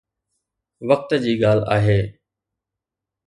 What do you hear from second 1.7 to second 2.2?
آهي